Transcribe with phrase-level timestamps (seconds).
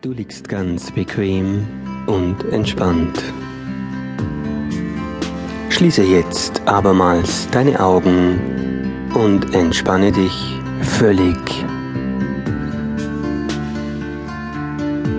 [0.00, 1.66] Du liegst ganz bequem
[2.06, 3.20] und entspannt.
[5.70, 8.38] Schließe jetzt abermals deine Augen
[9.14, 11.36] und entspanne dich völlig.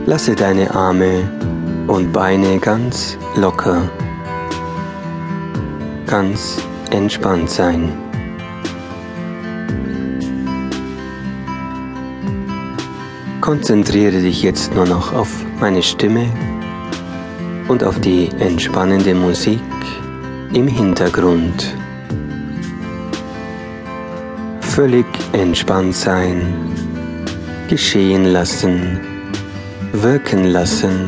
[0.05, 1.29] Lasse deine Arme
[1.87, 3.81] und Beine ganz locker,
[6.05, 6.57] ganz
[6.91, 8.08] entspannt sein.
[13.49, 15.27] Konzentriere dich jetzt nur noch auf
[15.59, 16.31] meine Stimme
[17.67, 19.59] und auf die entspannende Musik
[20.53, 21.75] im Hintergrund.
[24.61, 26.43] Völlig entspannt sein,
[27.67, 28.99] geschehen lassen,
[29.93, 31.07] wirken lassen,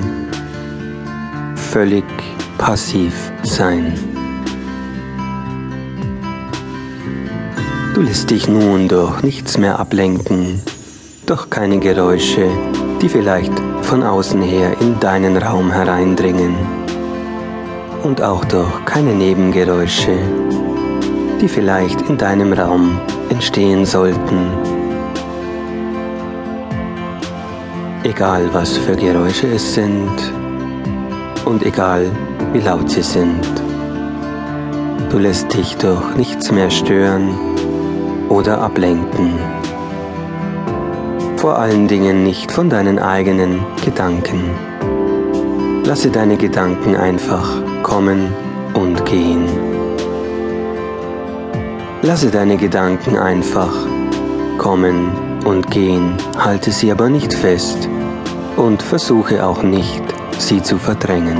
[1.53, 2.05] völlig
[2.57, 3.13] passiv
[3.43, 3.93] sein.
[7.93, 10.59] Du lässt dich nun durch nichts mehr ablenken
[11.31, 12.45] doch keine Geräusche,
[13.01, 13.53] die vielleicht
[13.83, 16.57] von außen her in deinen Raum hereindringen.
[18.03, 20.17] Und auch durch keine Nebengeräusche,
[21.39, 24.51] die vielleicht in deinem Raum entstehen sollten.
[28.03, 30.17] Egal was für Geräusche es sind
[31.45, 32.11] und egal
[32.51, 33.47] wie laut sie sind.
[35.09, 37.29] Du lässt dich durch nichts mehr stören
[38.27, 39.39] oder ablenken
[41.41, 44.51] vor allen Dingen nicht von deinen eigenen Gedanken.
[45.83, 48.31] Lasse deine Gedanken einfach kommen
[48.75, 49.49] und gehen.
[52.03, 53.73] Lasse deine Gedanken einfach
[54.59, 55.09] kommen
[55.43, 57.89] und gehen, halte sie aber nicht fest
[58.55, 60.03] und versuche auch nicht,
[60.37, 61.39] sie zu verdrängen.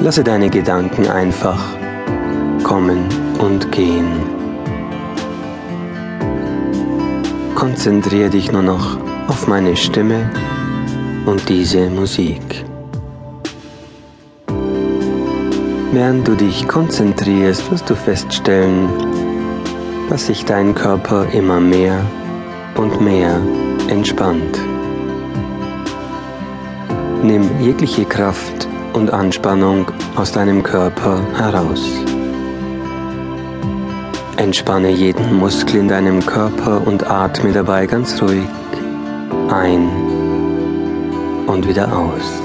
[0.00, 1.60] Lasse deine Gedanken einfach
[2.62, 3.08] kommen
[3.40, 4.37] und gehen.
[7.58, 10.30] Konzentriere dich nur noch auf meine Stimme
[11.26, 12.64] und diese Musik.
[15.90, 18.88] Während du dich konzentrierst, wirst du feststellen,
[20.08, 22.00] dass sich dein Körper immer mehr
[22.76, 23.40] und mehr
[23.88, 24.60] entspannt.
[27.24, 31.82] Nimm jegliche Kraft und Anspannung aus deinem Körper heraus.
[34.38, 38.46] Entspanne jeden Muskel in deinem Körper und atme dabei ganz ruhig
[39.50, 39.90] ein
[41.48, 42.40] und wieder aus.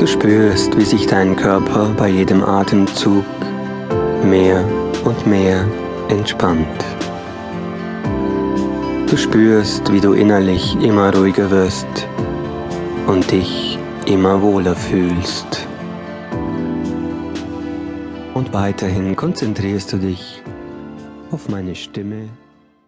[0.00, 3.26] Du spürst, wie sich dein Körper bei jedem Atemzug
[4.24, 4.64] mehr
[5.04, 5.62] und mehr
[6.08, 6.66] entspannt.
[9.10, 12.08] Du spürst, wie du innerlich immer ruhiger wirst
[13.06, 15.66] und dich immer wohler fühlst.
[18.46, 20.40] Und weiterhin konzentrierst du dich
[21.32, 22.28] auf meine Stimme